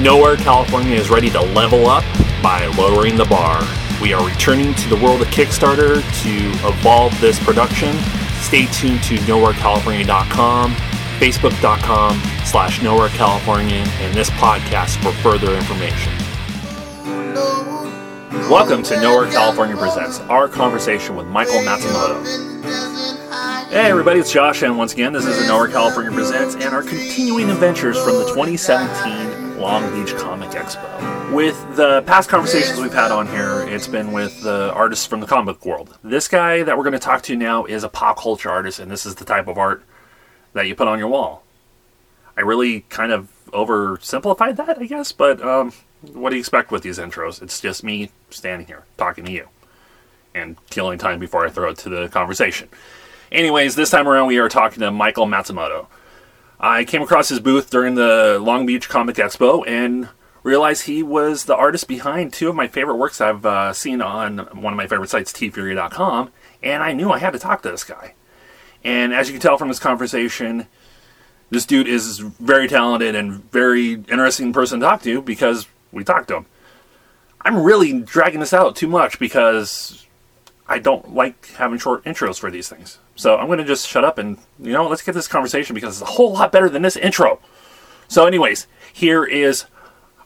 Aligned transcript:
Nowhere, 0.00 0.36
California 0.36 0.94
is 0.94 1.10
ready 1.10 1.28
to 1.28 1.42
level 1.42 1.86
up 1.86 2.02
by 2.42 2.64
lowering 2.78 3.16
the 3.16 3.26
bar. 3.26 3.62
We 4.00 4.14
are 4.14 4.26
returning 4.26 4.72
to 4.72 4.88
the 4.88 4.96
world 4.96 5.20
of 5.20 5.28
Kickstarter 5.28 6.00
to 6.22 6.66
evolve 6.66 7.20
this 7.20 7.38
production. 7.38 7.94
Stay 8.40 8.64
tuned 8.72 9.02
to 9.02 9.16
nowherecalifornia.com, 9.16 10.72
facebook.com 11.18 12.18
slash 12.46 12.80
nowherecalifornia, 12.80 13.86
and 14.00 14.14
this 14.14 14.30
podcast 14.30 14.96
for 15.02 15.12
further 15.20 15.54
information. 15.54 16.14
Welcome 18.48 18.82
to 18.84 18.98
Nowhere 19.02 19.30
California 19.30 19.76
Presents, 19.76 20.20
our 20.20 20.48
conversation 20.48 21.14
with 21.14 21.26
Michael 21.26 21.60
Matsumoto. 21.60 22.24
Hey 23.68 23.90
everybody, 23.90 24.20
it's 24.20 24.32
Josh, 24.32 24.62
and 24.62 24.78
once 24.78 24.94
again, 24.94 25.12
this 25.12 25.26
is 25.26 25.46
Nowhere 25.46 25.68
California 25.68 26.10
Presents 26.10 26.54
and 26.54 26.74
our 26.74 26.82
continuing 26.82 27.50
adventures 27.50 28.02
from 28.02 28.14
the 28.14 28.24
2017 28.28 29.49
Long 29.60 29.92
Beach 29.92 30.16
Comic 30.16 30.48
Expo. 30.52 31.34
With 31.34 31.76
the 31.76 32.00
past 32.06 32.30
conversations 32.30 32.80
we've 32.80 32.94
had 32.94 33.10
on 33.10 33.26
here, 33.26 33.60
it's 33.68 33.86
been 33.86 34.10
with 34.10 34.42
the 34.42 34.72
artists 34.72 35.04
from 35.04 35.20
the 35.20 35.26
comic 35.26 35.56
book 35.56 35.66
world. 35.66 35.98
This 36.02 36.28
guy 36.28 36.62
that 36.62 36.78
we're 36.78 36.82
going 36.82 36.94
to 36.94 36.98
talk 36.98 37.20
to 37.24 37.36
now 37.36 37.66
is 37.66 37.84
a 37.84 37.90
pop 37.90 38.18
culture 38.18 38.48
artist, 38.48 38.78
and 38.78 38.90
this 38.90 39.04
is 39.04 39.16
the 39.16 39.24
type 39.26 39.48
of 39.48 39.58
art 39.58 39.84
that 40.54 40.66
you 40.66 40.74
put 40.74 40.88
on 40.88 40.98
your 40.98 41.08
wall. 41.08 41.42
I 42.38 42.40
really 42.40 42.86
kind 42.88 43.12
of 43.12 43.28
oversimplified 43.48 44.56
that, 44.56 44.78
I 44.78 44.86
guess, 44.86 45.12
but 45.12 45.42
um, 45.42 45.74
what 46.14 46.30
do 46.30 46.36
you 46.36 46.40
expect 46.40 46.70
with 46.70 46.82
these 46.82 46.98
intros? 46.98 47.42
It's 47.42 47.60
just 47.60 47.84
me 47.84 48.10
standing 48.30 48.66
here 48.66 48.84
talking 48.96 49.26
to 49.26 49.30
you 49.30 49.46
and 50.34 50.56
killing 50.70 50.98
time 50.98 51.18
before 51.18 51.44
I 51.44 51.50
throw 51.50 51.68
it 51.68 51.76
to 51.78 51.90
the 51.90 52.08
conversation. 52.08 52.70
Anyways, 53.30 53.74
this 53.74 53.90
time 53.90 54.08
around 54.08 54.26
we 54.26 54.38
are 54.38 54.48
talking 54.48 54.80
to 54.80 54.90
Michael 54.90 55.26
Matsumoto. 55.26 55.86
I 56.62 56.84
came 56.84 57.00
across 57.00 57.30
his 57.30 57.40
booth 57.40 57.70
during 57.70 57.94
the 57.94 58.38
Long 58.38 58.66
Beach 58.66 58.88
Comic 58.88 59.16
Expo 59.16 59.66
and 59.66 60.10
realized 60.42 60.84
he 60.84 61.02
was 61.02 61.46
the 61.46 61.56
artist 61.56 61.88
behind 61.88 62.34
two 62.34 62.50
of 62.50 62.54
my 62.54 62.68
favorite 62.68 62.96
works 62.96 63.18
I've 63.18 63.46
uh, 63.46 63.72
seen 63.72 64.02
on 64.02 64.38
one 64.60 64.74
of 64.74 64.76
my 64.76 64.86
favorite 64.86 65.08
sites, 65.08 65.32
teefury.com, 65.32 66.30
and 66.62 66.82
I 66.82 66.92
knew 66.92 67.10
I 67.10 67.18
had 67.18 67.32
to 67.32 67.38
talk 67.38 67.62
to 67.62 67.70
this 67.70 67.84
guy. 67.84 68.14
And 68.84 69.14
as 69.14 69.28
you 69.28 69.32
can 69.32 69.40
tell 69.40 69.56
from 69.56 69.68
this 69.68 69.78
conversation, 69.78 70.66
this 71.48 71.64
dude 71.64 71.88
is 71.88 72.18
very 72.18 72.68
talented 72.68 73.14
and 73.14 73.50
very 73.50 73.92
interesting 73.92 74.52
person 74.52 74.80
to 74.80 74.86
talk 74.86 75.02
to 75.02 75.22
because 75.22 75.66
we 75.92 76.04
talked 76.04 76.28
to 76.28 76.36
him. 76.36 76.46
I'm 77.42 77.62
really 77.62 78.00
dragging 78.00 78.40
this 78.40 78.52
out 78.52 78.76
too 78.76 78.88
much 78.88 79.18
because 79.18 80.06
I 80.70 80.78
don't 80.78 81.14
like 81.16 81.46
having 81.56 81.80
short 81.80 82.04
intros 82.04 82.38
for 82.38 82.48
these 82.48 82.68
things. 82.68 82.98
So 83.16 83.36
I'm 83.36 83.46
going 83.46 83.58
to 83.58 83.64
just 83.64 83.88
shut 83.88 84.04
up 84.04 84.18
and, 84.18 84.38
you 84.60 84.72
know, 84.72 84.86
let's 84.86 85.02
get 85.02 85.16
this 85.16 85.26
conversation 85.26 85.74
because 85.74 86.00
it's 86.00 86.08
a 86.08 86.12
whole 86.14 86.32
lot 86.32 86.52
better 86.52 86.68
than 86.68 86.82
this 86.82 86.96
intro. 86.96 87.40
So, 88.06 88.24
anyways, 88.24 88.68
here 88.92 89.24
is 89.24 89.64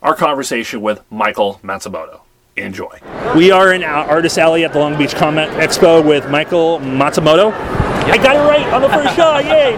our 0.03 0.15
conversation 0.15 0.81
with 0.81 1.01
Michael 1.09 1.59
Matsumoto. 1.63 2.21
Enjoy. 2.55 2.99
We 3.35 3.49
are 3.49 3.73
in 3.73 3.83
Artist 3.83 4.37
Alley 4.37 4.63
at 4.63 4.71
the 4.71 4.79
Long 4.79 4.95
Beach 4.97 5.15
Comic 5.15 5.49
Expo 5.49 6.07
with 6.07 6.29
Michael 6.29 6.79
Matsumoto. 6.79 7.51
I 8.15 8.17
got 8.17 8.37
it 8.37 8.47
right 8.47 8.63
on 8.71 8.81
the 8.81 8.87
first 8.87 9.13
shot! 9.19 9.43
Yay! 9.43 9.75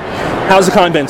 How's 0.47 0.67
the 0.67 0.71
con 0.71 0.93
been 0.93 1.07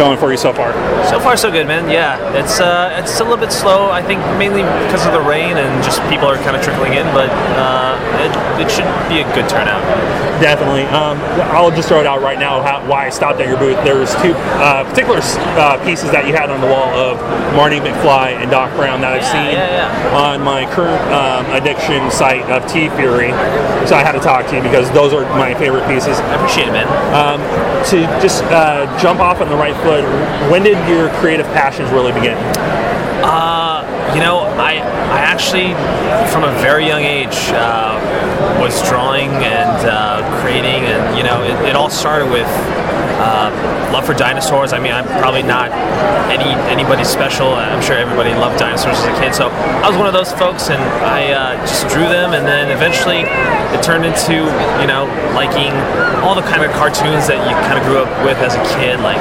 going 0.00 0.18
for 0.18 0.30
you 0.32 0.38
so 0.38 0.50
far? 0.52 0.72
So 1.12 1.20
far, 1.20 1.36
so 1.36 1.50
good, 1.52 1.66
man. 1.66 1.90
Yeah, 1.90 2.16
it's 2.34 2.58
uh, 2.58 2.96
it's 2.98 3.20
a 3.20 3.22
little 3.22 3.36
bit 3.36 3.52
slow. 3.52 3.90
I 3.90 4.02
think 4.02 4.18
mainly 4.40 4.62
because 4.88 5.04
of 5.04 5.12
the 5.12 5.20
rain 5.20 5.58
and 5.60 5.84
just 5.84 6.00
people 6.08 6.24
are 6.26 6.40
kind 6.40 6.56
of 6.56 6.62
trickling 6.62 6.94
in, 6.94 7.04
but 7.12 7.28
uh, 7.60 8.00
it, 8.24 8.32
it 8.64 8.70
should 8.72 8.88
be 9.12 9.20
a 9.20 9.28
good 9.36 9.44
turnout. 9.48 9.84
Definitely. 10.40 10.88
Um, 10.88 11.20
I'll 11.52 11.70
just 11.70 11.86
throw 11.88 12.00
it 12.00 12.06
out 12.06 12.22
right 12.22 12.38
now 12.38 12.62
how, 12.62 12.80
why 12.88 13.06
I 13.06 13.10
stopped 13.10 13.40
at 13.40 13.46
your 13.46 13.58
booth. 13.58 13.76
There's 13.84 14.10
two 14.24 14.32
uh, 14.56 14.88
particular 14.88 15.20
uh, 15.60 15.76
pieces 15.84 16.10
that 16.16 16.26
you 16.26 16.32
had 16.32 16.48
on 16.48 16.64
the 16.64 16.66
wall 16.66 16.88
of 16.96 17.20
Marty 17.54 17.76
McFly 17.78 18.40
and 18.40 18.50
Doc 18.50 18.72
Brown 18.74 19.02
that 19.04 19.12
I've 19.12 19.22
Yeah, 19.22 19.36
seen 19.36 19.52
yeah, 19.52 19.92
yeah. 19.92 20.16
on 20.16 20.40
my 20.40 20.64
current 20.72 20.96
um, 21.12 21.44
addiction 21.52 22.08
site 22.10 22.48
of 22.48 22.64
T 22.66 22.88
Fury. 22.96 23.30
So 23.86 23.94
I 23.94 24.02
had 24.02 24.12
to 24.16 24.20
talk 24.24 24.48
to 24.48 24.56
you 24.56 24.62
because 24.64 24.90
those 24.96 25.12
are 25.12 25.28
my 25.36 25.52
favorite 25.54 25.84
pieces. 25.86 26.16
I 26.18 26.34
appreciate 26.40 26.68
it, 26.68 26.69
Um, 26.76 27.40
to 27.90 28.02
just 28.22 28.42
uh, 28.44 28.86
jump 28.98 29.20
off 29.20 29.40
on 29.40 29.48
the 29.48 29.56
right 29.56 29.76
foot, 29.82 30.04
when 30.50 30.62
did 30.62 30.76
your 30.88 31.10
creative 31.20 31.46
passions 31.46 31.90
really 31.90 32.12
begin? 32.12 32.36
Uh, 33.22 33.59
you 34.14 34.20
know, 34.20 34.40
I 34.58 34.78
I 35.10 35.20
actually, 35.20 35.74
from 36.32 36.44
a 36.44 36.52
very 36.60 36.86
young 36.86 37.02
age, 37.02 37.50
uh, 37.54 37.98
was 38.60 38.82
drawing 38.88 39.30
and 39.30 39.86
uh, 39.86 40.22
creating, 40.42 40.84
and 40.86 41.16
you 41.16 41.24
know, 41.24 41.42
it, 41.42 41.70
it 41.70 41.76
all 41.76 41.90
started 41.90 42.30
with 42.30 42.48
uh, 43.20 43.50
love 43.92 44.06
for 44.06 44.14
dinosaurs. 44.14 44.72
I 44.72 44.78
mean, 44.78 44.92
I'm 44.92 45.06
probably 45.20 45.42
not 45.42 45.70
any 46.30 46.50
anybody 46.70 47.04
special. 47.04 47.54
I'm 47.54 47.82
sure 47.82 47.96
everybody 47.96 48.30
loved 48.30 48.58
dinosaurs 48.58 48.98
as 48.98 49.06
a 49.06 49.20
kid, 49.20 49.34
so 49.34 49.48
I 49.48 49.88
was 49.88 49.96
one 49.96 50.06
of 50.06 50.14
those 50.14 50.32
folks, 50.32 50.70
and 50.70 50.82
I 51.04 51.32
uh, 51.32 51.56
just 51.66 51.88
drew 51.88 52.08
them, 52.08 52.32
and 52.32 52.46
then 52.46 52.70
eventually 52.70 53.22
it 53.26 53.82
turned 53.82 54.04
into 54.04 54.46
you 54.80 54.86
know 54.86 55.06
liking 55.34 55.72
all 56.22 56.34
the 56.34 56.46
kind 56.46 56.64
of 56.64 56.72
cartoons 56.72 57.26
that 57.26 57.38
you 57.46 57.54
kind 57.66 57.78
of 57.78 57.84
grew 57.84 57.98
up 57.98 58.10
with 58.24 58.38
as 58.38 58.54
a 58.54 58.62
kid, 58.78 59.00
like. 59.00 59.20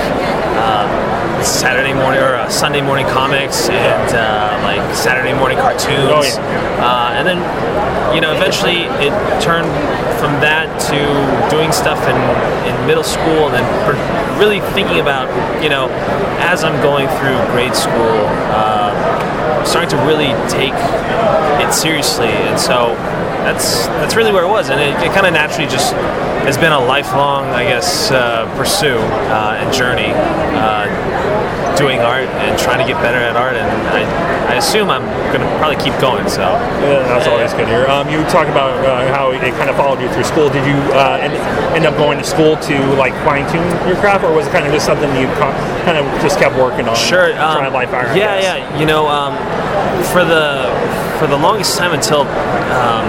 Uh, 0.58 1.09
Saturday 1.44 1.94
morning 1.94 2.22
or 2.22 2.36
uh, 2.36 2.50
Sunday 2.50 2.82
morning 2.82 3.06
comics 3.08 3.70
and 3.70 4.16
uh, 4.16 4.60
like 4.64 4.96
Saturday 4.96 5.34
morning 5.34 5.58
cartoons. 5.58 6.12
Oh, 6.12 6.24
yeah. 6.24 6.84
uh, 6.84 7.18
and 7.18 7.28
then, 7.28 7.40
you 8.14 8.22
know, 8.22 8.34
eventually 8.34 8.88
it 9.04 9.14
turned 9.42 9.68
from 10.20 10.36
that 10.44 10.68
to 10.92 11.00
doing 11.50 11.72
stuff 11.72 12.00
in, 12.08 12.18
in 12.68 12.76
middle 12.88 13.04
school 13.04 13.48
and 13.48 13.56
then 13.56 13.66
really 14.40 14.60
thinking 14.74 15.00
about, 15.00 15.28
you 15.64 15.70
know, 15.70 15.88
as 16.40 16.64
I'm 16.64 16.82
going 16.82 17.08
through 17.20 17.40
grade 17.52 17.76
school, 17.76 18.24
uh, 18.52 19.64
starting 19.64 19.90
to 19.92 19.98
really 20.06 20.32
take 20.50 20.76
it 21.64 21.74
seriously. 21.74 22.28
And 22.28 22.60
so 22.60 22.96
that's 23.44 23.88
that's 24.00 24.16
really 24.16 24.32
where 24.32 24.44
it 24.44 24.50
was. 24.50 24.70
And 24.70 24.80
it, 24.80 24.96
it 25.04 25.14
kind 25.14 25.26
of 25.26 25.34
naturally 25.34 25.70
just 25.70 25.94
has 26.48 26.58
been 26.58 26.72
a 26.72 26.80
lifelong, 26.80 27.48
I 27.50 27.64
guess, 27.64 28.12
uh, 28.12 28.46
pursue 28.58 28.98
uh, 28.98 29.60
and 29.60 29.74
journey. 29.74 30.12
Uh, 30.12 30.88
doing 31.80 32.00
art 32.04 32.28
and 32.44 32.60
trying 32.60 32.78
to 32.78 32.86
get 32.86 33.00
better 33.02 33.18
at 33.18 33.40
art, 33.40 33.56
and 33.56 33.66
I, 33.88 34.04
I 34.52 34.56
assume 34.60 34.90
I'm 34.92 35.08
going 35.32 35.40
to 35.40 35.50
probably 35.58 35.80
keep 35.80 35.96
going. 36.04 36.28
So 36.28 36.44
Yeah, 36.84 37.08
that's 37.08 37.28
always 37.28 37.54
good 37.56 37.68
here. 37.68 37.88
Um, 37.88 38.10
you 38.12 38.20
talk 38.28 38.48
about 38.52 38.76
uh, 38.84 39.08
how 39.16 39.32
it 39.32 39.40
kind 39.56 39.70
of 39.70 39.78
followed 39.80 40.02
you 40.04 40.12
through 40.12 40.26
school. 40.28 40.50
Did 40.52 40.68
you 40.68 40.76
uh, 40.94 41.24
end, 41.24 41.34
end 41.74 41.86
up 41.88 41.96
going 41.96 42.20
to 42.20 42.24
school 42.28 42.58
to 42.68 42.76
like 43.00 43.16
fine 43.24 43.48
tune 43.50 43.64
your 43.88 43.96
craft, 44.04 44.24
or 44.28 44.36
was 44.36 44.46
it 44.48 44.52
kind 44.52 44.68
of 44.68 44.74
just 44.76 44.86
something 44.86 45.10
you 45.16 45.28
co- 45.40 45.56
kind 45.88 45.98
of 45.98 46.06
just 46.22 46.38
kept 46.38 46.56
working 46.60 46.88
on? 46.88 46.96
Sure. 46.96 47.32
Um, 47.40 47.64
trying 47.64 47.74
life 47.74 47.96
out. 47.96 48.12
I 48.12 48.16
yeah, 48.16 48.36
yeah. 48.40 48.80
You 48.80 48.86
know, 48.86 49.08
um, 49.08 49.34
for 50.12 50.28
the 50.28 50.68
for 51.18 51.28
the 51.28 51.38
longest 51.38 51.78
time 51.78 51.94
until, 51.94 52.22
um, 52.76 53.08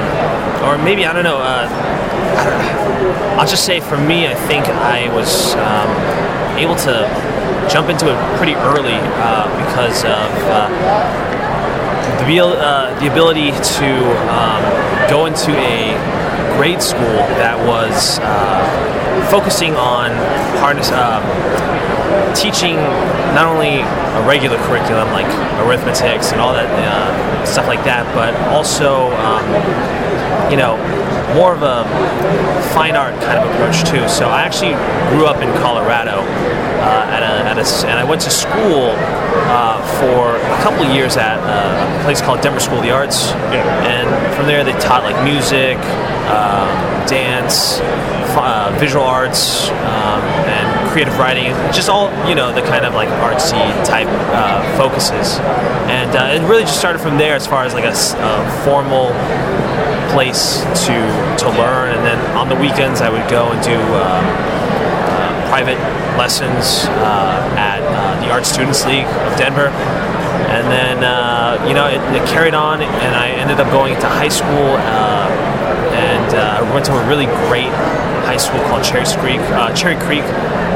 or 0.62 0.78
maybe 0.78 1.04
I 1.06 1.12
don't 1.12 1.25
know. 1.25 1.38
Uh, 1.38 1.66
I 1.66 2.44
don't 2.47 2.58
know. 2.58 3.37
I'll 3.38 3.47
just 3.47 3.64
say 3.64 3.81
for 3.81 3.97
me, 3.97 4.28
I 4.28 4.34
think 4.34 4.66
I 4.69 5.08
was 5.14 5.54
um, 5.56 5.91
able 6.58 6.76
to 6.87 7.30
jump 7.69 7.88
into 7.88 8.06
it 8.09 8.16
pretty 8.37 8.54
early 8.54 8.98
uh, 9.21 9.47
because 9.66 10.04
of. 10.04 10.31
Uh, 10.48 11.31
the, 12.26 12.38
uh, 12.38 13.00
the 13.00 13.11
ability 13.11 13.50
to 13.50 13.90
um, 14.31 14.62
go 15.08 15.26
into 15.26 15.50
a 15.56 15.96
grade 16.56 16.82
school 16.82 17.19
that 17.40 17.56
was 17.67 18.19
uh, 18.23 19.26
focusing 19.31 19.75
on 19.75 20.11
harness, 20.61 20.90
uh, 20.93 21.19
teaching 22.35 22.76
not 23.35 23.46
only 23.46 23.81
a 23.81 24.23
regular 24.26 24.58
curriculum 24.69 25.11
like 25.12 25.26
arithmetics 25.67 26.32
and 26.32 26.40
all 26.40 26.52
that 26.52 26.69
uh, 26.69 27.44
stuff 27.46 27.67
like 27.67 27.82
that, 27.85 28.05
but 28.14 28.35
also 28.52 29.11
um, 29.25 29.43
you 30.50 30.56
know 30.56 30.76
more 31.35 31.55
of 31.55 31.62
a 31.62 31.85
fine 32.75 32.96
art 32.96 33.14
kind 33.23 33.38
of 33.38 33.49
approach 33.50 33.82
too. 33.88 34.06
So 34.08 34.29
I 34.29 34.43
actually 34.43 34.75
grew 35.11 35.26
up 35.26 35.43
in 35.43 35.50
Colorado 35.62 36.23
uh, 36.81 37.12
at, 37.12 37.23
a, 37.23 37.49
at 37.50 37.59
a 37.59 37.87
and 37.87 37.99
I 37.99 38.05
went 38.05 38.23
to 38.23 38.31
school 38.31 38.97
uh, 38.97 39.77
for 40.00 40.37
a 40.37 40.62
couple 40.62 40.87
of 40.87 40.94
years 40.94 41.17
at 41.17 41.38
uh, 41.38 42.00
a 42.00 42.05
place 42.05 42.21
called 42.21 42.41
Denver 42.41 42.61
School 42.61 42.79
of 42.79 42.82
the 42.82 42.91
Arts, 42.91 43.32
and 43.85 44.09
from 44.35 44.47
there 44.47 44.65
they 44.65 44.73
taught 44.81 45.05
like 45.05 45.17
music, 45.23 45.77
um, 46.32 46.73
dance, 47.06 47.81
uh, 48.37 48.75
visual 48.81 49.05
arts, 49.05 49.69
um, 49.85 50.23
and 50.49 50.91
creative 50.91 51.19
writing. 51.19 51.53
Just 51.73 51.88
all 51.88 52.09
you 52.27 52.35
know 52.35 52.53
the 52.53 52.62
kind 52.62 52.87
of 52.87 52.94
like 52.94 53.09
artsy 53.21 53.61
type 53.85 54.09
uh, 54.33 54.65
focuses, 54.79 55.38
and 55.93 56.17
uh, 56.17 56.33
it 56.33 56.41
really 56.49 56.62
just 56.62 56.79
started 56.79 57.00
from 57.00 57.19
there 57.19 57.37
as 57.37 57.47
far 57.47 57.65
as 57.65 57.75
like 57.75 57.85
a 57.85 57.94
formal 58.65 59.12
place 60.12 60.62
to 60.87 60.97
to 61.38 61.49
learn, 61.61 61.94
and 61.94 62.06
then 62.06 62.19
on 62.37 62.49
the 62.49 62.56
weekends 62.56 63.00
I 63.00 63.11
would 63.11 63.29
go 63.31 63.53
and 63.53 63.62
do. 63.62 63.76
Uh, 63.76 64.60
private 65.50 65.82
lessons 66.14 66.87
uh, 67.02 67.58
at 67.58 67.82
uh, 67.82 68.20
the 68.23 68.31
Art 68.31 68.47
Students 68.47 68.87
League 68.87 69.05
of 69.26 69.37
Denver. 69.37 69.67
And 70.47 70.70
then, 70.70 71.02
uh, 71.02 71.58
you 71.67 71.75
know, 71.75 71.87
it, 71.91 71.99
it 72.14 72.25
carried 72.29 72.55
on, 72.55 72.81
and 72.81 73.14
I 73.17 73.31
ended 73.31 73.58
up 73.58 73.67
going 73.73 73.99
to 73.99 74.06
high 74.06 74.31
school. 74.31 74.79
Uh, 74.79 75.26
and 75.91 76.35
uh, 76.35 76.62
I 76.62 76.73
went 76.73 76.87
to 76.87 76.94
a 76.94 77.08
really 77.08 77.26
great 77.50 77.75
high 78.31 78.37
school 78.37 78.61
called 78.70 78.85
Cherry 78.85 79.05
Creek, 79.19 79.43
Cherry 79.75 79.99
Creek 80.06 80.23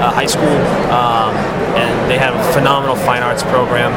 High 0.03 0.26
School, 0.26 0.59
um, 0.91 1.32
and 1.79 2.11
they 2.11 2.19
had 2.19 2.35
a 2.35 2.53
phenomenal 2.53 2.97
fine 2.97 3.23
arts 3.23 3.44
program 3.44 3.94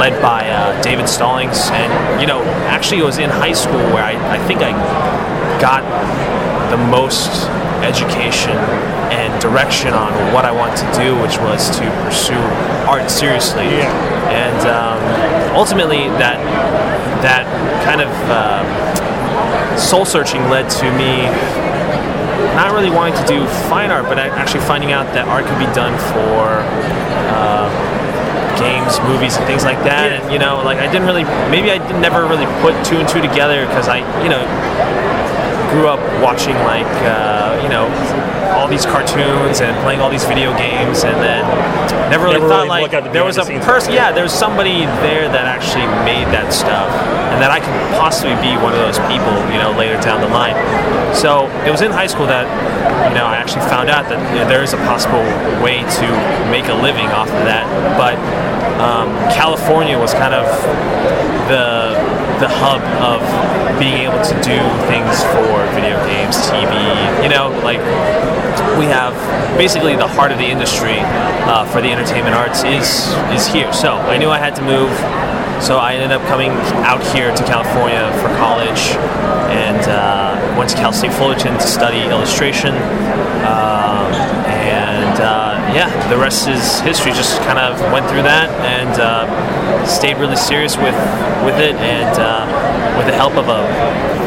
led 0.00 0.20
by 0.22 0.48
uh, 0.48 0.80
David 0.82 1.08
Stallings. 1.08 1.68
And 1.70 2.20
you 2.20 2.26
know, 2.26 2.42
actually, 2.66 3.00
it 3.00 3.04
was 3.04 3.18
in 3.18 3.28
high 3.28 3.52
school 3.52 3.84
where 3.92 4.02
I, 4.02 4.16
I 4.36 4.38
think 4.48 4.60
I 4.62 4.72
got 5.60 5.84
the 6.70 6.78
most 6.78 7.28
education 7.82 8.56
and 9.12 9.30
direction 9.40 9.92
on 9.94 10.12
what 10.32 10.44
I 10.44 10.52
want 10.52 10.76
to 10.78 10.86
do, 10.96 11.14
which 11.20 11.38
was 11.38 11.70
to 11.78 11.84
pursue 12.04 12.40
art 12.88 13.10
seriously. 13.10 13.82
And 14.32 14.60
um, 14.66 14.98
ultimately, 15.54 16.08
that 16.18 16.38
that 17.22 17.44
kind 17.84 18.00
of 18.00 18.10
uh, 18.30 19.76
soul 19.76 20.04
searching 20.04 20.42
led 20.48 20.68
to 20.70 20.86
me 20.96 21.28
not 22.54 22.72
really 22.72 22.90
wanting 22.90 23.14
to 23.16 23.26
do 23.26 23.46
fine 23.68 23.90
art, 23.90 24.04
but 24.04 24.18
actually 24.18 24.60
finding 24.64 24.92
out 24.92 25.06
that 25.14 25.26
art 25.28 25.46
could 25.46 25.58
be 25.58 25.70
done 25.72 25.94
for 26.12 26.60
uh, 27.32 27.68
games, 28.58 29.00
movies, 29.08 29.36
and 29.36 29.46
things 29.46 29.64
like 29.64 29.80
that. 29.84 30.12
And 30.12 30.32
you 30.32 30.38
know, 30.38 30.60
like 30.64 30.78
I 30.78 30.86
didn't 30.90 31.06
really, 31.06 31.24
maybe 31.48 31.70
I 31.70 31.78
never 32.00 32.26
really 32.26 32.46
put 32.60 32.76
two 32.84 32.98
and 33.00 33.08
two 33.08 33.20
together 33.20 33.66
because 33.66 33.88
I, 33.88 34.04
you 34.22 34.28
know, 34.28 34.42
grew 35.72 35.88
up 35.88 36.00
watching 36.22 36.54
like 36.68 36.86
uh, 37.08 37.58
you 37.62 37.68
know 37.68 37.88
all 38.52 38.68
these 38.68 38.84
cartoons 38.84 39.64
and 39.64 39.72
playing 39.82 40.00
all 40.00 40.10
these 40.10 40.24
video 40.24 40.52
games, 40.56 41.04
and 41.04 41.16
then 41.24 41.42
never 42.12 42.24
really 42.24 42.36
Never 42.36 42.48
thought 42.48 42.68
really 42.68 42.84
like 42.84 42.92
the 42.92 43.10
there 43.10 43.24
was 43.24 43.38
a 43.38 43.44
the 43.44 43.58
person. 43.64 43.92
Yeah, 43.92 44.12
there 44.12 44.22
was 44.22 44.32
somebody 44.32 44.84
there 45.00 45.26
that 45.32 45.48
actually 45.48 45.88
made 46.04 46.28
that 46.36 46.52
stuff, 46.52 46.92
and 47.32 47.40
that 47.40 47.50
I 47.50 47.58
could 47.58 47.74
possibly 47.96 48.36
be 48.44 48.52
one 48.60 48.76
of 48.76 48.80
those 48.84 49.00
people, 49.08 49.32
you 49.48 49.58
know, 49.58 49.72
later 49.72 49.96
down 50.04 50.20
the 50.20 50.28
line. 50.28 50.54
So 51.16 51.48
it 51.64 51.72
was 51.72 51.80
in 51.80 51.90
high 51.90 52.06
school 52.06 52.28
that 52.28 52.44
you 53.08 53.16
know 53.16 53.24
I 53.24 53.36
actually 53.40 53.64
found 53.72 53.88
out 53.88 54.08
that 54.12 54.20
you 54.36 54.44
know, 54.44 54.48
there 54.48 54.62
is 54.62 54.76
a 54.76 54.80
possible 54.84 55.24
way 55.64 55.80
to 55.80 56.06
make 56.52 56.68
a 56.68 56.76
living 56.76 57.08
off 57.16 57.32
of 57.32 57.42
that, 57.48 57.64
but 57.96 58.20
um, 58.78 59.08
California 59.32 59.98
was 59.98 60.12
kind 60.12 60.34
of 60.36 60.44
the 61.48 61.96
the 62.40 62.48
hub 62.48 62.82
of 63.00 63.22
being 63.78 64.02
able 64.06 64.20
to 64.22 64.34
do 64.42 64.58
things 64.90 65.14
for 65.32 65.51
TV. 66.52 67.22
You 67.22 67.30
know, 67.30 67.48
like 67.64 67.80
we 68.78 68.86
have 68.86 69.16
basically 69.56 69.96
the 69.96 70.06
heart 70.06 70.32
of 70.32 70.38
the 70.38 70.46
industry 70.46 70.98
uh, 71.48 71.64
for 71.66 71.80
the 71.80 71.90
entertainment 71.90 72.34
arts 72.34 72.62
is 72.64 73.08
is 73.32 73.46
here. 73.46 73.72
So 73.72 73.94
I 73.94 74.18
knew 74.18 74.28
I 74.28 74.38
had 74.38 74.54
to 74.56 74.62
move. 74.62 74.92
So 75.62 75.78
I 75.78 75.94
ended 75.94 76.10
up 76.10 76.26
coming 76.26 76.50
out 76.82 77.02
here 77.14 77.30
to 77.34 77.44
California 77.44 78.10
for 78.20 78.28
college 78.36 78.98
and 79.54 79.78
uh, 79.86 80.56
went 80.58 80.70
to 80.70 80.76
Cal 80.76 80.92
State 80.92 81.12
Fullerton 81.12 81.54
to 81.54 81.66
study 81.66 82.02
illustration. 82.02 82.74
Um, 83.46 84.10
and 84.50 85.20
uh, 85.20 85.54
yeah, 85.72 85.88
the 86.10 86.16
rest 86.16 86.48
is 86.48 86.80
history. 86.80 87.12
Just 87.12 87.38
kind 87.42 87.58
of 87.58 87.80
went 87.92 88.08
through 88.08 88.22
that 88.22 88.50
and 88.66 89.00
uh, 89.00 89.86
stayed 89.86 90.16
really 90.18 90.36
serious 90.36 90.76
with 90.76 90.98
with 91.44 91.58
it, 91.58 91.76
and 91.76 92.18
uh, 92.18 92.96
with 92.96 93.06
the 93.06 93.14
help 93.14 93.34
of 93.34 93.48
a 93.48 93.62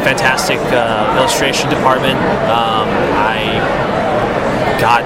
fantastic 0.06 0.60
uh, 0.69 1.18
illustration 1.18 1.68
department, 1.68 2.19
um, 2.46 2.86
I 3.18 3.57
got 4.80 5.02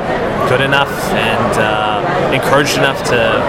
good 0.50 0.60
enough 0.60 0.92
and 1.14 1.54
uh, 1.56 2.32
encouraged 2.36 2.78
enough 2.78 3.02
to, 3.06 3.40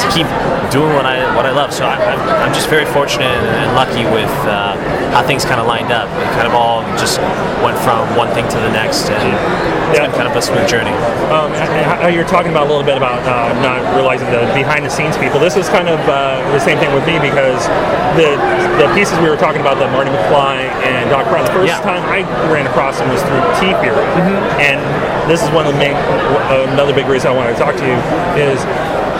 to 0.00 0.06
keep 0.12 0.28
doing 0.70 0.92
what 0.94 1.06
I 1.06 1.22
what 1.36 1.46
I 1.46 1.52
love. 1.52 1.72
So 1.72 1.84
I, 1.86 1.94
I'm, 1.96 2.20
I'm 2.48 2.54
just 2.54 2.68
very 2.68 2.84
fortunate 2.86 3.26
and, 3.30 3.74
lucky 3.76 4.04
with 4.08 4.32
uh, 4.48 4.72
how 5.12 5.20
things 5.22 5.44
kind 5.44 5.60
of 5.60 5.66
lined 5.68 5.92
up. 5.92 6.08
It 6.16 6.32
kind 6.32 6.48
of 6.48 6.54
all 6.56 6.80
just 6.96 7.20
went 7.60 7.76
from 7.84 8.08
one 8.16 8.32
thing 8.32 8.48
to 8.48 8.56
the 8.56 8.72
next, 8.72 9.10
and 9.12 9.20
it's 9.92 9.98
Yeah. 10.00 10.08
been 10.08 10.16
kind 10.16 10.24
of 10.28 10.34
a 10.34 10.40
smooth 10.40 10.64
journey. 10.66 10.96
Um, 11.28 11.52
you're 12.08 12.24
talking 12.24 12.50
about 12.56 12.64
a 12.66 12.70
little 12.72 12.84
bit 12.86 12.96
about 12.96 13.20
uh, 13.28 13.52
not 13.60 13.84
realizing 13.94 14.32
the 14.32 14.48
behind 14.56 14.84
the 14.84 14.90
scenes 14.90 15.16
people. 15.20 15.38
This 15.38 15.56
is 15.60 15.68
kind 15.68 15.88
of 15.92 16.00
uh, 16.08 16.40
the 16.56 16.60
same 16.60 16.78
thing 16.80 16.88
with 16.96 17.04
me 17.06 17.20
because 17.20 17.60
the 18.16 18.40
the 18.80 18.88
pieces 18.96 19.18
we 19.20 19.28
were 19.28 19.36
talking 19.36 19.60
about, 19.60 19.76
the 19.76 19.88
Marty 19.92 20.08
McFly 20.10 20.64
and 20.88 21.10
Doc 21.12 21.28
Brown. 21.28 21.44
The 21.44 21.52
first 21.52 21.68
Yeah. 21.68 21.84
time 21.84 22.02
I 22.08 22.24
ran 22.52 22.66
across 22.66 22.98
them 22.98 23.08
was 23.12 23.20
through 23.28 23.44
T 23.60 23.76
Fury, 23.84 24.08
and 24.56 24.80
this 25.28 25.42
is 25.44 25.50
one 25.52 25.66
of 25.68 25.72
the 25.72 25.78
main 25.78 25.96
another 26.72 26.94
big 26.96 27.06
reason 27.06 27.28
I 27.30 27.34
wanted 27.36 27.52
to 27.52 27.60
talk 27.60 27.76
to 27.76 27.84
you 27.84 27.96
is. 28.40 28.64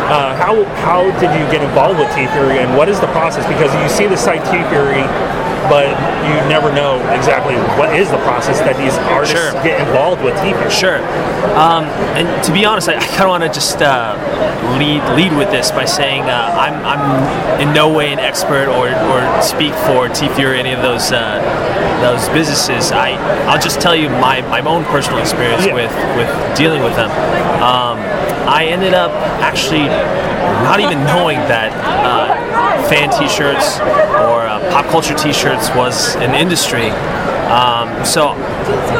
Uh, 0.07 0.37
how 0.37 0.63
how 0.87 1.03
did 1.19 1.31
you 1.35 1.45
get 1.51 1.63
involved 1.63 1.99
with 1.99 2.09
T 2.15 2.27
Fury 2.29 2.59
and 2.59 2.77
what 2.77 2.89
is 2.89 3.01
the 3.01 3.09
process? 3.09 3.47
Because 3.47 3.75
you 3.75 3.89
see 3.89 4.07
the 4.07 4.17
site 4.17 4.45
T 4.47 4.63
Fury, 4.71 5.03
but 5.67 5.91
you 6.27 6.35
never 6.49 6.71
know 6.73 6.99
exactly 7.11 7.55
what 7.79 7.95
is 7.95 8.09
the 8.11 8.19
process 8.19 8.61
that 8.61 8.77
these 8.79 8.95
artists 9.11 9.35
Sure. 9.35 9.53
get 9.67 9.81
involved 9.83 10.23
with 10.23 10.35
T 10.43 10.53
Fury. 10.55 10.71
Sure. 10.71 10.99
Um, 11.59 11.85
and 12.15 12.27
to 12.45 12.53
be 12.53 12.65
honest, 12.65 12.89
I, 12.89 12.97
I 12.99 13.07
kind 13.19 13.23
of 13.27 13.35
want 13.35 13.43
to 13.43 13.49
just 13.51 13.83
uh, 13.83 14.15
lead 14.79 15.03
lead 15.19 15.37
with 15.37 15.51
this 15.51 15.71
by 15.73 15.85
saying 15.85 16.23
uh, 16.23 16.55
I'm, 16.55 16.75
I'm 16.87 17.61
in 17.61 17.75
no 17.75 17.93
way 17.93 18.13
an 18.13 18.21
expert 18.21 18.69
or, 18.69 18.87
or 19.11 19.43
speak 19.43 19.75
for 19.91 20.09
T 20.09 20.29
Fury 20.39 20.55
or 20.55 20.55
any 20.55 20.71
of 20.73 20.83
those 20.83 21.11
uh, 21.11 21.43
those 22.01 22.29
businesses. 22.31 22.93
I 22.93 23.19
I'll 23.51 23.61
just 23.61 23.81
tell 23.81 23.97
you 23.97 24.09
my, 24.09 24.43
my 24.43 24.61
own 24.61 24.85
personal 24.85 25.19
experience 25.19 25.67
Yeah. 25.67 25.75
with, 25.75 25.91
with 26.15 26.31
dealing 26.57 26.83
with 26.85 26.95
them. 26.95 27.11
Um, 27.59 27.99
I 28.47 28.67
ended 28.67 28.95
up 28.95 29.11
actually 29.43 29.87
not 30.63 30.81
even 30.81 30.99
knowing 31.05 31.39
that 31.51 31.73
uh, 32.07 32.89
fan 32.89 33.11
T-shirts 33.11 33.79
or 33.81 34.47
uh, 34.47 34.61
pop 34.71 34.87
culture 34.87 35.15
T-shirts 35.15 35.69
was 35.75 36.17
an 36.17 36.35
industry. 36.35 36.91
Um, 37.51 38.05
so 38.05 38.35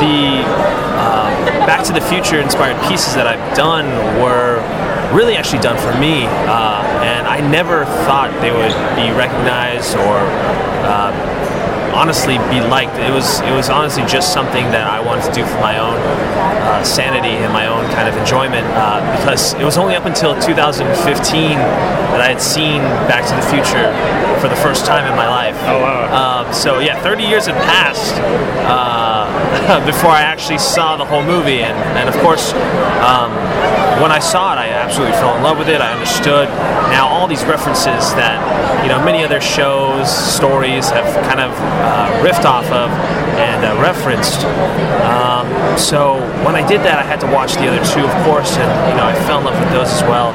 the 0.03 0.43
uh, 0.99 1.67
Back 1.67 1.85
to 1.87 1.93
the 1.93 2.01
Future 2.01 2.41
inspired 2.41 2.81
pieces 2.89 3.15
that 3.15 3.27
I've 3.27 3.57
done 3.57 3.87
were 4.23 4.63
really 5.15 5.37
actually 5.37 5.61
done 5.61 5.79
for 5.79 5.97
me, 5.99 6.27
uh, 6.27 6.83
and 7.03 7.27
I 7.27 7.41
never 7.41 7.85
thought 8.07 8.31
they 8.41 8.51
would 8.51 8.75
be 8.99 9.11
recognized 9.15 9.95
or 9.97 10.19
uh, 10.87 11.11
honestly 11.97 12.37
be 12.53 12.61
liked. 12.61 12.95
It 13.01 13.11
was 13.11 13.41
it 13.41 13.53
was 13.53 13.71
honestly 13.71 14.05
just 14.05 14.33
something 14.33 14.65
that 14.77 14.87
I 14.87 15.01
wanted 15.01 15.25
to 15.25 15.33
do 15.33 15.45
for 15.47 15.61
my 15.61 15.79
own 15.79 15.97
uh, 15.97 16.85
sanity 16.85 17.41
and 17.41 17.53
my 17.53 17.67
own 17.67 17.89
kind 17.97 18.09
of 18.09 18.17
enjoyment 18.17 18.67
uh, 18.77 19.01
because 19.17 19.55
it 19.55 19.65
was 19.65 19.79
only 19.79 19.97
up 19.97 20.05
until 20.05 20.39
2015 20.41 20.85
that 22.13 22.21
I 22.21 22.29
had 22.29 22.41
seen 22.41 22.83
Back 23.09 23.25
to 23.29 23.35
the 23.35 23.47
Future 23.49 23.89
for 24.41 24.49
the 24.49 24.57
first 24.57 24.85
time 24.85 25.11
in 25.11 25.17
my 25.17 25.29
life. 25.29 25.57
Oh, 25.65 25.81
wow. 25.81 26.45
Um, 26.45 26.53
so 26.53 26.79
yeah, 26.79 27.01
30 27.03 27.25
years 27.25 27.47
had 27.47 27.57
passed 27.65 28.15
uh, 28.69 29.85
before 29.87 30.11
I 30.11 30.21
actually 30.21 30.59
saw 30.59 30.97
the 30.97 31.05
whole 31.05 31.25
movie, 31.25 31.63
and, 31.63 31.77
and 31.97 32.09
of 32.09 32.17
course, 32.21 32.53
um, 33.01 33.33
when 34.01 34.13
I 34.13 34.19
saw 34.19 34.53
it, 34.53 34.59
I 34.59 34.69
absolutely 34.69 35.17
fell 35.17 35.37
in 35.37 35.43
love 35.43 35.59
with 35.59 35.69
it. 35.69 35.81
I 35.81 35.93
understood 35.93 36.49
now 36.93 37.09
all 37.09 37.27
these 37.27 37.45
references 37.45 38.13
that 38.15 38.37
you 38.83 38.89
know 38.89 39.03
many 39.03 39.25
other 39.25 39.41
shows, 39.41 40.11
stories 40.11 40.91
have 40.91 41.07
kind 41.25 41.41
of 41.41 41.53
uh, 41.57 42.23
riffed 42.23 42.45
off 42.45 42.67
of 42.67 42.91
and 43.41 43.65
uh, 43.65 43.81
referenced. 43.81 44.45
Um, 45.09 45.49
so 45.79 46.21
when 46.45 46.55
I 46.55 46.67
did 46.67 46.81
that, 46.83 46.99
I 46.99 47.03
had 47.03 47.21
to 47.21 47.31
watch 47.33 47.55
the 47.55 47.69
other 47.69 47.83
two, 47.93 48.05
of 48.05 48.15
course, 48.25 48.57
and 48.57 48.69
you 48.91 48.97
know 48.97 49.07
I 49.09 49.15
fell 49.27 49.39
in 49.41 49.47
love 49.47 49.59
with 49.59 49.73
those 49.73 49.89
as 49.89 50.03
well. 50.03 50.33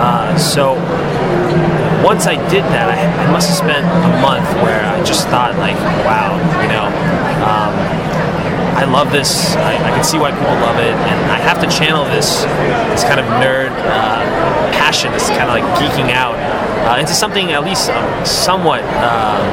Uh, 0.00 0.36
so 0.36 0.74
once 2.02 2.26
I 2.26 2.34
did 2.48 2.64
that, 2.74 2.90
I, 2.90 2.98
I 3.06 3.30
must 3.30 3.48
have 3.48 3.58
spent 3.58 3.86
a 3.86 4.12
month 4.18 4.48
where 4.64 4.82
I 4.82 4.98
just 5.04 5.28
thought, 5.28 5.54
like, 5.62 5.76
wow, 6.02 6.34
you 6.58 6.68
know, 6.68 6.89
I 8.80 8.84
love 8.88 9.12
this. 9.12 9.54
I, 9.56 9.76
I 9.76 9.90
can 9.92 10.02
see 10.02 10.18
why 10.18 10.32
people 10.32 10.56
love 10.64 10.80
it, 10.80 10.96
and 10.96 11.20
I 11.30 11.36
have 11.36 11.60
to 11.60 11.68
channel 11.68 12.04
this 12.06 12.42
this 12.88 13.04
kind 13.04 13.20
of 13.20 13.26
nerd 13.36 13.70
uh, 13.84 14.24
passion, 14.72 15.12
this 15.12 15.28
kind 15.28 15.44
of 15.44 15.52
like 15.52 15.64
geeking 15.76 16.10
out 16.10 16.34
uh, 16.88 16.98
into 16.98 17.12
something 17.12 17.52
at 17.52 17.62
least 17.62 17.90
um, 17.90 18.24
somewhat, 18.24 18.82
um, 19.04 19.44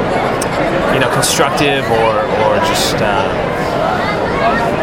you 0.94 1.00
know, 1.00 1.12
constructive 1.14 1.84
or 1.92 2.14
or 2.48 2.58
just. 2.72 2.96
Uh, 2.96 3.58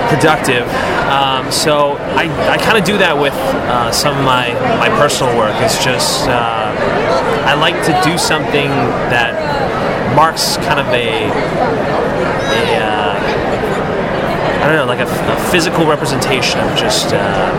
productive. 0.09 0.69
Um, 1.11 1.51
so 1.51 1.97
I, 2.15 2.29
I 2.53 2.59
kind 2.59 2.79
of 2.79 2.85
do 2.85 2.99
that 2.99 3.17
with 3.17 3.33
uh, 3.35 3.91
some 3.91 4.17
of 4.17 4.25
my, 4.25 4.53
my 4.79 4.89
personal 5.01 5.35
work. 5.37 5.57
It's 5.65 5.83
just 5.83 6.29
uh, 6.29 6.71
I 7.49 7.55
like 7.55 7.75
to 7.87 7.95
do 8.05 8.19
something 8.19 8.69
that 9.11 9.35
marks 10.15 10.57
kind 10.59 10.79
of 10.79 10.87
a, 10.89 11.31
a 12.53 12.84
I 14.65 14.69
don't 14.69 14.77
know, 14.77 14.87
like 14.89 15.05
a, 15.05 15.11
a 15.29 15.37
physical 15.53 15.85
representation 15.85 16.59
of 16.59 16.73
just 16.75 17.13
uh, 17.13 17.53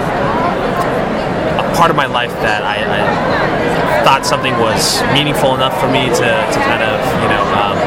a 1.61 1.75
part 1.77 1.91
of 1.91 1.95
my 1.95 2.07
life 2.07 2.33
that 2.41 2.65
I, 2.65 2.81
I 2.81 4.01
thought 4.01 4.25
something 4.25 4.57
was 4.57 5.05
meaningful 5.13 5.53
enough 5.53 5.77
for 5.77 5.85
me 5.85 6.09
to, 6.09 6.29
to 6.33 6.59
kind 6.65 6.81
of, 6.81 6.97
you 7.21 7.29
know, 7.29 7.45
um, 7.61 7.77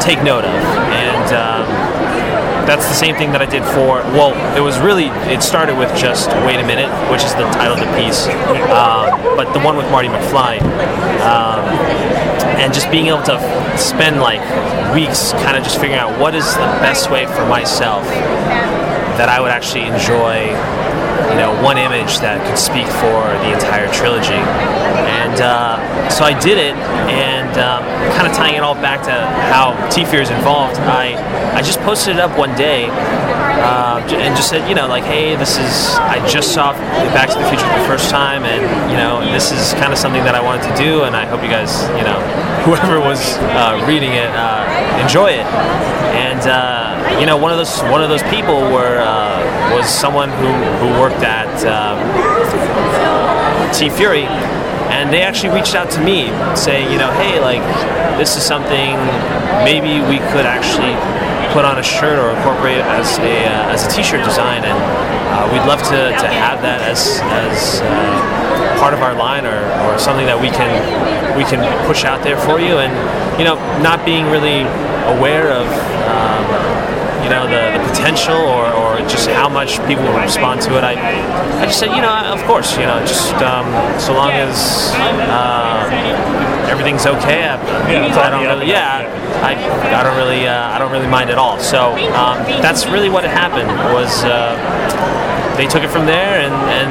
take 0.00 0.24
note 0.24 0.48
of. 0.48 0.56
And 0.96 1.28
um, 1.36 1.68
that's 2.64 2.88
the 2.88 2.96
same 2.96 3.16
thing 3.16 3.36
that 3.36 3.44
I 3.44 3.46
did 3.46 3.68
for, 3.76 4.00
well, 4.16 4.32
it 4.56 4.64
was 4.64 4.80
really, 4.80 5.12
it 5.28 5.42
started 5.42 5.76
with 5.76 5.92
just 5.92 6.32
Wait 6.48 6.56
a 6.56 6.64
Minute, 6.64 6.88
which 7.12 7.20
is 7.20 7.36
the 7.36 7.44
title 7.52 7.76
of 7.76 7.84
the 7.84 7.92
piece, 8.00 8.32
um, 8.72 9.12
but 9.36 9.52
the 9.52 9.60
one 9.60 9.76
with 9.76 9.84
Marty 9.92 10.08
McFly. 10.08 10.56
Um, 11.20 11.60
and 12.56 12.72
just 12.72 12.90
being 12.90 13.08
able 13.12 13.24
to 13.28 13.36
spend 13.76 14.24
like 14.24 14.40
weeks 14.94 15.32
kind 15.44 15.56
of 15.56 15.62
just 15.62 15.76
figuring 15.76 16.00
out 16.00 16.18
what 16.18 16.34
is 16.34 16.46
the 16.54 16.70
best 16.82 17.10
way 17.10 17.26
for 17.26 17.46
myself 17.46 18.04
that 19.18 19.28
I 19.28 19.40
would 19.40 19.50
actually 19.50 19.84
enjoy 19.84 20.48
you 21.30 21.36
know, 21.36 21.54
one 21.62 21.78
image 21.78 22.18
that 22.20 22.42
could 22.42 22.58
speak 22.58 22.86
for 22.98 23.22
the 23.46 23.52
entire 23.54 23.86
trilogy. 23.92 24.40
And 25.06 25.38
uh, 25.40 26.08
so 26.10 26.24
I 26.24 26.34
did 26.38 26.58
it, 26.58 26.74
and 27.06 27.52
um, 27.58 27.84
kind 28.16 28.26
of 28.26 28.34
tying 28.34 28.56
it 28.56 28.62
all 28.62 28.74
back 28.74 29.02
to 29.06 29.14
how 29.52 29.76
T 29.90 30.04
Fury 30.04 30.24
is 30.24 30.30
involved, 30.30 30.78
I, 30.80 31.14
I 31.54 31.62
just 31.62 31.78
posted 31.80 32.16
it 32.16 32.20
up 32.20 32.36
one 32.36 32.54
day 32.56 32.90
uh, 33.58 34.00
and 34.10 34.36
just 34.36 34.48
said, 34.48 34.68
you 34.68 34.74
know, 34.74 34.86
like, 34.86 35.04
hey, 35.04 35.36
this 35.36 35.58
is, 35.58 35.96
I 35.98 36.24
just 36.26 36.54
saw 36.54 36.72
Back 37.12 37.28
to 37.30 37.38
the 37.38 37.48
Future 37.48 37.66
for 37.66 37.78
the 37.78 37.86
first 37.86 38.10
time, 38.10 38.44
and, 38.44 38.62
you 38.90 38.96
know, 38.96 39.20
this 39.32 39.52
is 39.52 39.72
kind 39.74 39.92
of 39.92 39.98
something 39.98 40.24
that 40.24 40.34
I 40.34 40.40
wanted 40.40 40.62
to 40.70 40.74
do, 40.76 41.02
and 41.04 41.16
I 41.16 41.26
hope 41.26 41.42
you 41.42 41.48
guys, 41.48 41.82
you 41.98 42.04
know, 42.04 42.18
whoever 42.64 43.00
was 43.00 43.36
uh, 43.56 43.82
reading 43.86 44.12
it, 44.12 44.30
uh, 44.30 44.64
enjoy 45.02 45.30
it. 45.30 45.46
And, 46.16 46.40
uh, 46.48 47.18
you 47.20 47.26
know, 47.26 47.36
one 47.36 47.52
of 47.52 47.58
those 47.58 47.80
one 47.92 48.02
of 48.02 48.08
those 48.08 48.22
people 48.24 48.60
were 48.72 48.98
uh, 48.98 49.76
was 49.76 49.88
someone 49.88 50.30
who, 50.30 50.48
who 50.80 50.88
worked 51.00 51.22
at 51.22 51.48
um, 51.68 52.00
T 53.72 53.90
Fury, 53.90 54.24
and 54.90 55.12
they 55.12 55.22
actually 55.22 55.54
reached 55.54 55.74
out 55.74 55.90
to 55.92 56.00
me 56.00 56.28
saying, 56.56 56.90
you 56.90 56.98
know, 56.98 57.12
hey, 57.12 57.40
like 57.40 57.62
this 58.18 58.36
is 58.36 58.42
something 58.42 58.96
maybe 59.64 60.00
we 60.08 60.18
could 60.32 60.46
actually 60.46 60.94
put 61.52 61.64
on 61.64 61.78
a 61.78 61.82
shirt 61.82 62.18
or 62.18 62.30
incorporate 62.36 62.78
it 62.78 62.86
as 62.86 63.18
a 63.18 63.44
uh, 63.46 63.74
as 63.74 63.86
a 63.86 63.90
T-shirt 63.90 64.24
design, 64.24 64.64
and 64.64 64.78
uh, 65.34 65.48
we'd 65.52 65.66
love 65.66 65.82
to, 65.82 65.98
to 66.14 66.28
have 66.28 66.62
that 66.62 66.80
as 66.82 67.20
as 67.30 67.80
uh, 67.82 68.78
part 68.78 68.94
of 68.94 69.00
our 69.00 69.14
line 69.14 69.44
or, 69.46 69.58
or 69.86 69.98
something 69.98 70.26
that 70.26 70.40
we 70.40 70.48
can 70.50 70.70
we 71.36 71.44
can 71.44 71.60
push 71.86 72.04
out 72.04 72.22
there 72.22 72.38
for 72.38 72.58
you, 72.58 72.78
and 72.78 72.92
you 73.38 73.44
know, 73.44 73.56
not 73.82 74.04
being 74.04 74.26
really 74.26 74.62
aware 75.18 75.50
of. 75.52 75.66
Um, 76.08 76.90
you 77.20 77.28
know 77.28 77.44
the, 77.44 77.78
the 77.78 77.84
potential 77.92 78.34
or, 78.34 78.72
or 78.72 78.96
just 79.06 79.28
how 79.28 79.46
much 79.46 79.76
people 79.86 80.02
will 80.04 80.18
respond 80.20 80.60
to 80.62 80.78
it. 80.78 80.82
I, 80.82 80.96
I 81.60 81.66
just 81.66 81.78
said, 81.78 81.94
you 81.94 82.00
know, 82.00 82.10
of 82.10 82.42
course, 82.44 82.72
you 82.72 82.88
know, 82.88 82.98
just 83.04 83.34
um, 83.34 83.68
so 84.00 84.14
long 84.14 84.30
as 84.32 84.90
uh, 85.28 86.49
everything's 86.70 87.04
okay, 87.06 87.44
I, 87.44 87.58
I 88.26 88.30
don't 88.30 88.46
really, 88.46 88.68
yeah, 88.70 89.04
I, 89.42 89.52
I 89.98 90.02
don't 90.02 90.16
really, 90.16 90.46
uh, 90.46 90.70
I 90.70 90.78
don't 90.78 90.92
really 90.92 91.08
mind 91.08 91.30
at 91.30 91.38
all. 91.38 91.58
So 91.58 91.92
um, 92.14 92.38
that's 92.62 92.86
really 92.86 93.10
what 93.10 93.24
happened 93.24 93.68
was. 93.92 94.22
Uh, 94.24 94.56
they 95.60 95.66
took 95.66 95.82
it 95.82 95.90
from 95.90 96.06
there, 96.06 96.40
and, 96.40 96.54
and 96.72 96.90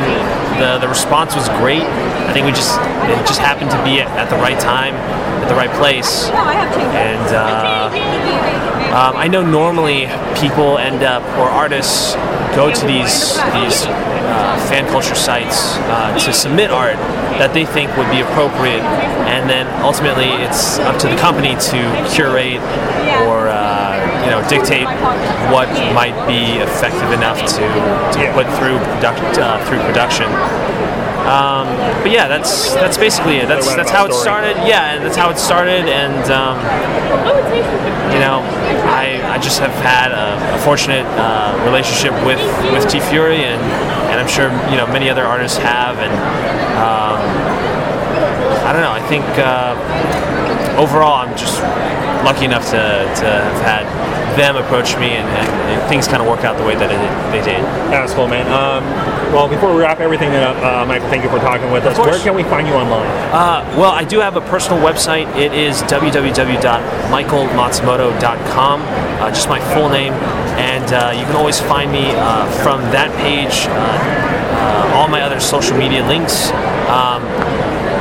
the, 0.62 0.77
the 0.77 0.88
response 0.88 1.33
was 1.36 1.50
great. 1.57 1.81
I 1.81 2.33
think 2.33 2.45
we 2.45 2.51
just 2.51 2.77
it 3.09 3.17
just 3.25 3.39
happened 3.39 3.71
to 3.71 3.83
be 3.83 4.00
at, 4.00 4.07
at 4.13 4.29
the 4.29 4.36
right 4.36 4.59
time, 4.59 4.93
at 5.41 5.50
the 5.50 5.55
right 5.55 5.71
place, 5.71 6.29
and 6.29 7.33
uh, 7.33 7.89
um, 8.93 9.17
I 9.17 9.27
know 9.27 9.41
normally 9.43 10.05
people 10.38 10.77
end 10.77 11.01
up 11.01 11.24
or 11.39 11.50
artists 11.50 12.13
go 12.55 12.71
to 12.71 12.86
these 12.86 13.41
these 13.57 13.89
uh, 14.29 14.57
fan 14.69 14.86
culture 14.88 15.15
sites 15.15 15.75
uh, 15.89 16.17
to 16.17 16.31
submit 16.31 16.69
art 16.71 16.98
that 17.41 17.53
they 17.53 17.65
think 17.65 17.89
would 17.98 18.09
be 18.12 18.21
appropriate, 18.21 18.83
and 19.25 19.50
then 19.50 19.65
ultimately 19.81 20.29
it's 20.45 20.77
up 20.79 21.00
to 21.01 21.07
the 21.07 21.17
company 21.17 21.57
to 21.74 21.79
curate 22.13 22.62
or 23.25 23.50
uh, 23.50 23.98
you 24.24 24.29
know 24.29 24.41
dictate 24.48 24.88
what 25.51 25.67
might 25.93 26.15
be 26.27 26.62
effective 26.62 27.12
enough 27.12 27.39
to, 27.50 27.65
to 28.13 28.21
put 28.33 28.45
through 28.57 28.77
product, 29.01 29.38
uh, 29.38 29.57
through 29.65 29.81
production. 29.81 30.27
Um, 31.27 31.67
but 32.01 32.11
yeah, 32.11 32.27
that's 32.27 32.73
that's 32.75 32.97
basically 32.97 33.38
it. 33.38 33.47
That's 33.47 33.67
that's 33.75 33.91
how 33.91 34.05
it 34.05 34.13
started. 34.13 34.55
Yeah, 34.65 34.97
that's 34.99 35.17
how 35.17 35.29
it 35.29 35.38
started, 35.38 35.88
and 35.88 36.31
um, 36.31 36.57
you 38.13 38.19
know, 38.19 38.41
I, 38.89 39.21
I 39.29 39.38
just 39.38 39.59
have 39.59 39.73
had 39.83 40.11
a, 40.11 40.55
a 40.55 40.59
fortunate 40.59 41.05
uh, 41.19 41.61
relationship 41.65 42.13
with 42.25 42.41
with 42.73 42.89
T 42.89 42.99
Fury, 42.99 43.43
and 43.43 43.61
and 44.09 44.19
I'm 44.19 44.27
sure 44.27 44.49
you 44.71 44.77
know 44.77 44.88
many 44.88 45.09
other 45.09 45.23
artists 45.23 45.57
have, 45.59 45.97
and 45.99 46.13
um, 46.79 47.19
I 48.65 48.73
don't 48.73 48.81
know. 48.81 48.91
I 48.91 49.01
think 49.07 49.25
uh, 49.38 49.75
overall, 50.79 51.25
I'm 51.25 51.38
just 51.38 51.61
lucky 52.23 52.45
enough 52.45 52.65
to, 52.65 52.81
to 53.21 53.25
have 53.25 53.61
had 53.61 53.85
them 54.36 54.55
approach 54.55 54.95
me, 54.98 55.17
and, 55.17 55.27
and, 55.27 55.50
and 55.71 55.81
things 55.89 56.07
kind 56.07 56.21
of 56.21 56.27
work 56.27 56.43
out 56.43 56.57
the 56.57 56.63
way 56.63 56.75
that 56.75 56.91
it, 56.91 57.00
they 57.31 57.41
did. 57.41 57.63
That's 57.91 58.13
cool, 58.13 58.27
man. 58.27 58.45
Um, 58.48 58.83
well, 59.33 59.48
before 59.48 59.74
we 59.74 59.81
wrap 59.81 60.00
everything 60.00 60.29
up, 60.36 60.55
uh, 60.57 60.86
Michael, 60.86 61.09
thank 61.09 61.24
you 61.24 61.29
for 61.29 61.39
talking 61.39 61.71
with 61.71 61.86
us. 61.86 61.98
Where 61.98 62.19
can 62.19 62.36
we 62.36 62.43
find 62.43 62.67
you 62.67 62.74
online? 62.74 63.07
Uh, 63.33 63.63
well, 63.77 63.91
I 63.91 64.03
do 64.03 64.19
have 64.19 64.36
a 64.36 64.41
personal 64.41 64.79
website. 64.79 65.33
It 65.36 65.53
is 65.53 65.81
www.michaelmatsumoto.com, 65.83 68.81
uh, 68.81 69.29
just 69.29 69.50
my 69.50 69.59
full 69.74 69.89
name. 69.89 70.13
And 70.59 70.93
uh, 70.93 71.13
you 71.15 71.24
can 71.25 71.36
always 71.36 71.59
find 71.59 71.91
me 71.91 72.12
uh, 72.12 72.45
from 72.63 72.81
that 72.91 73.12
page, 73.21 73.67
uh, 73.69 74.98
all 74.98 75.07
my 75.07 75.21
other 75.21 75.39
social 75.39 75.77
media 75.77 76.03
links. 76.07 76.50
Um, 76.89 77.24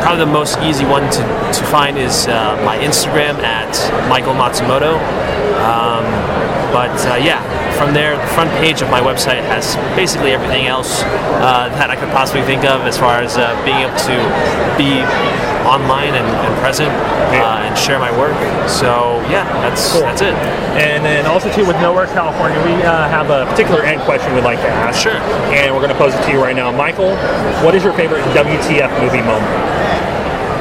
probably 0.09 0.25
the 0.25 0.33
most 0.33 0.57
easy 0.61 0.87
one 0.87 1.05
to, 1.13 1.21
to 1.53 1.63
find 1.67 1.99
is 1.99 2.27
uh, 2.29 2.57
my 2.65 2.79
Instagram 2.79 3.37
at 3.45 3.69
Michael 4.09 4.33
Matsumoto. 4.33 4.97
Um, 5.61 6.01
but 6.73 6.97
uh, 7.13 7.21
yeah, 7.21 7.45
from 7.77 7.93
there, 7.93 8.17
the 8.17 8.33
front 8.33 8.49
page 8.57 8.81
of 8.81 8.89
my 8.89 9.01
website 9.01 9.45
has 9.53 9.77
basically 9.95 10.33
everything 10.33 10.65
else 10.67 11.03
uh, 11.45 11.69
that 11.77 11.91
I 11.91 11.97
could 11.97 12.09
possibly 12.09 12.41
think 12.41 12.65
of 12.65 12.89
as 12.89 12.97
far 12.97 13.21
as 13.21 13.37
uh, 13.37 13.53
being 13.69 13.85
able 13.85 14.01
to 14.09 14.17
be 14.81 15.05
online 15.69 16.17
and, 16.17 16.25
and 16.25 16.53
present 16.65 16.89
uh, 16.89 17.69
and 17.69 17.77
share 17.77 17.99
my 17.99 18.09
work. 18.17 18.33
So 18.65 19.21
yeah, 19.29 19.45
that's 19.61 19.93
that's 20.01 20.23
it. 20.23 20.33
And 20.81 21.05
then 21.05 21.27
also 21.27 21.53
too 21.53 21.67
with 21.67 21.77
Nowhere, 21.85 22.07
California, 22.07 22.57
we 22.65 22.73
uh, 22.81 23.09
have 23.13 23.29
a 23.29 23.45
particular 23.45 23.83
end 23.83 24.01
question 24.09 24.33
we'd 24.33 24.45
like 24.45 24.61
to 24.61 24.69
ask. 24.69 25.03
Sure. 25.03 25.21
And 25.53 25.75
we're 25.75 25.85
going 25.85 25.93
to 25.93 26.01
pose 26.01 26.15
it 26.15 26.25
to 26.25 26.33
you 26.33 26.41
right 26.41 26.57
now, 26.57 26.73
Michael. 26.73 27.13
What 27.61 27.75
is 27.75 27.85
your 27.85 27.93
favorite 27.93 28.25
WTF 28.33 28.89
movie 29.05 29.21
moment? 29.21 29.98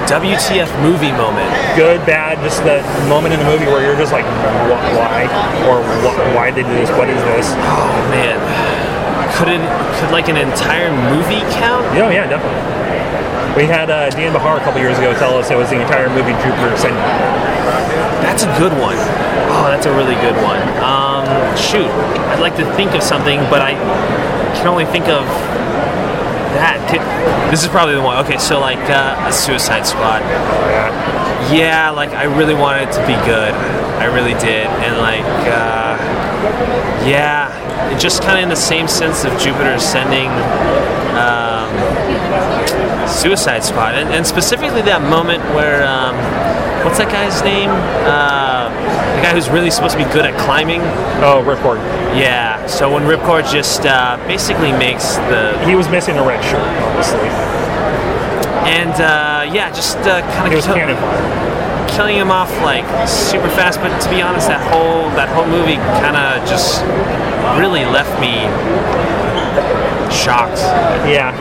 WTF 0.07 0.71
movie 0.81 1.11
moment. 1.11 1.47
Good, 1.75 1.99
bad, 2.07 2.39
just 2.39 2.63
the 2.63 2.79
moment 3.11 3.33
in 3.35 3.39
the 3.43 3.45
movie 3.49 3.67
where 3.67 3.83
you're 3.83 3.99
just 3.99 4.11
like, 4.15 4.23
"Wh- 4.23 4.79
why, 4.95 5.27
or 5.67 5.83
wh- 6.03 6.15
why 6.35 6.47
did 6.49 6.63
they 6.63 6.69
do 6.69 6.75
this? 6.79 6.89
What 6.95 7.09
is 7.11 7.19
this? 7.35 7.51
Oh 7.67 7.91
man, 8.07 8.39
could 9.35 9.51
it 9.51 9.59
could 9.99 10.11
like 10.15 10.29
an 10.31 10.37
entire 10.39 10.89
movie 11.11 11.43
count? 11.59 11.83
Yeah, 11.91 12.07
yeah, 12.09 12.23
definitely. 12.23 12.63
We 13.59 13.65
had 13.67 13.89
uh, 13.89 14.09
Dan 14.11 14.31
Bahar 14.33 14.57
a 14.57 14.63
couple 14.63 14.79
years 14.79 14.97
ago 14.97 15.11
tell 15.17 15.35
us 15.37 15.51
it 15.51 15.57
was 15.57 15.69
the 15.69 15.81
entire 15.81 16.07
movie 16.09 16.31
Jupiter 16.39 16.71
Ascending. 16.71 17.03
That's 18.23 18.43
a 18.43 18.51
good 18.57 18.71
one. 18.79 18.95
Oh, 19.59 19.67
that's 19.67 19.87
a 19.87 19.93
really 19.93 20.15
good 20.23 20.35
one. 20.45 20.61
Um, 20.79 21.25
shoot, 21.57 21.89
I'd 22.31 22.39
like 22.39 22.55
to 22.57 22.65
think 22.75 22.93
of 22.93 23.01
something, 23.03 23.39
but 23.49 23.61
I 23.61 23.73
can 24.55 24.67
only 24.67 24.85
think 24.85 25.07
of 25.09 25.25
that. 26.55 26.79
Could- 26.89 27.51
This 27.51 27.63
is 27.63 27.69
probably 27.69 27.95
the 27.95 28.01
one. 28.01 28.17
Okay, 28.25 28.37
so 28.37 28.59
like 28.59 28.79
uh, 28.89 29.27
a 29.27 29.31
Suicide 29.33 29.85
Squad. 29.85 30.21
Yeah, 31.51 31.91
like 31.91 32.09
I 32.11 32.23
really 32.23 32.55
wanted 32.55 32.89
it 32.89 32.91
to 32.93 33.01
be 33.07 33.15
good. 33.25 33.53
I 33.97 34.05
really 34.05 34.33
did, 34.39 34.67
and 34.85 34.97
like, 34.97 35.23
uh, 35.49 35.97
yeah, 37.07 37.49
it 37.91 37.99
just 37.99 38.21
kind 38.21 38.37
of 38.37 38.43
in 38.43 38.49
the 38.49 38.55
same 38.55 38.87
sense 38.87 39.23
of 39.25 39.31
Jupiter 39.39 39.71
ascending. 39.73 40.29
Um, 41.17 41.67
Suicide 43.07 43.63
Squad, 43.63 43.95
and, 43.95 44.09
and 44.09 44.27
specifically 44.27 44.81
that 44.83 45.01
moment 45.01 45.41
where, 45.55 45.81
um, 45.87 46.13
what's 46.85 46.97
that 46.99 47.07
guy's 47.09 47.41
name? 47.41 47.69
Uh, 48.05 48.69
the 49.15 49.21
guy 49.23 49.33
who's 49.33 49.49
really 49.49 49.71
supposed 49.71 49.97
to 49.97 50.03
be 50.03 50.09
good 50.11 50.25
at 50.25 50.37
climbing. 50.39 50.81
Oh, 51.23 51.41
Ripcord. 51.41 51.79
Yeah. 52.19 52.56
So 52.67 52.93
when 52.93 53.03
Ripcord 53.03 53.49
just 53.51 53.85
uh, 53.85 54.17
basically 54.27 54.71
makes 54.71 55.15
the 55.31 55.57
He 55.65 55.75
was 55.75 55.87
missing 55.89 56.17
a 56.17 56.23
red 56.23 56.43
shirt, 56.43 56.61
obviously. 56.83 57.29
and 58.67 58.91
uh, 59.01 59.49
yeah, 59.53 59.71
just 59.71 59.97
uh, 59.99 60.21
kind 60.35 60.53
of 60.53 60.63
fire. 60.63 61.87
killing 61.89 62.17
him 62.17 62.29
off 62.29 62.51
like 62.61 62.83
super 63.07 63.47
fast. 63.49 63.79
But 63.79 63.97
to 64.01 64.09
be 64.09 64.21
honest, 64.21 64.47
that 64.49 64.61
whole 64.71 65.09
that 65.15 65.29
whole 65.29 65.47
movie 65.47 65.77
kind 66.03 66.17
of 66.17 66.43
just 66.47 66.83
really 67.57 67.85
left 67.85 68.11
me 68.19 68.43
shocked. 70.11 70.59
Yeah. 71.07 71.31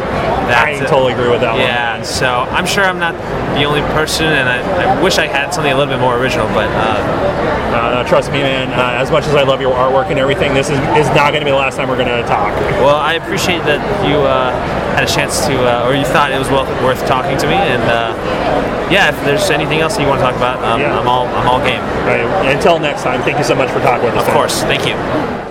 That. 0.49 0.64
I 0.66 0.78
totally 0.87 1.12
agree 1.12 1.30
with 1.30 1.40
that 1.40 1.52
one. 1.52 1.61
Yeah, 1.61 2.02
so 2.02 2.46
I'm 2.50 2.66
sure 2.66 2.85
I'm 2.85 2.99
not 2.99 3.14
the 3.58 3.64
only 3.64 3.80
person, 3.94 4.26
and 4.26 4.49
I, 4.49 4.58
I 4.96 5.02
wish 5.02 5.18
I 5.18 5.26
had 5.26 5.50
something 5.54 5.73
a 5.73 5.76
little 5.76 5.92
bit 5.92 6.00
more 6.00 6.16
original, 6.18 6.46
but 6.49 6.68
uh, 6.70 7.64
Uh, 7.76 8.04
trust 8.08 8.32
me, 8.32 8.40
man. 8.40 8.73
Uh, 8.73 8.96
as 9.02 9.11
much 9.11 9.26
as 9.26 9.35
I 9.35 9.42
love 9.42 9.61
your 9.61 9.73
artwork 9.75 10.08
and 10.08 10.18
everything, 10.18 10.54
this 10.54 10.70
is, 10.70 10.78
is 10.96 11.08
not 11.12 11.32
going 11.37 11.40
to 11.40 11.44
be 11.44 11.50
the 11.50 11.56
last 11.61 11.76
time 11.76 11.88
we're 11.88 12.00
going 12.00 12.08
to 12.08 12.26
talk. 12.26 12.54
well, 12.80 12.96
I 12.96 13.14
appreciate 13.14 13.64
that 13.68 13.80
you 14.08 14.16
uh, 14.16 14.50
had 14.96 15.04
a 15.04 15.06
chance 15.06 15.44
to, 15.46 15.52
uh, 15.61 15.87
or 15.87 15.94
you 15.94 16.04
thought 16.04 16.32
it 16.32 16.38
was 16.38 16.49
well, 16.49 16.64
worth 16.82 17.04
talking 17.06 17.37
to 17.37 17.46
me, 17.46 17.54
and 17.54 17.82
uh, 17.85 18.16
yeah, 18.90 19.11
if 19.12 19.16
there's 19.25 19.50
anything 19.50 19.80
else 19.80 19.99
you 20.00 20.06
want 20.06 20.20
to 20.20 20.25
talk 20.25 20.37
about, 20.37 20.62
um, 20.64 20.80
Yeah. 20.80 20.99
I'm 20.99 21.08
all 21.08 21.26
I'm 21.26 21.49
all 21.49 21.61
game. 21.61 21.82
Right. 22.06 22.25
Until 22.54 22.78
next 22.78 23.02
time, 23.02 23.20
thank 23.23 23.37
you 23.37 23.44
so 23.44 23.54
much 23.54 23.68
for 23.70 23.80
talking 23.80 24.06
with 24.06 24.14
us. 24.16 24.26
Of 24.26 24.32
course, 24.32 24.62
thank 24.62 24.87
you. 24.87 25.46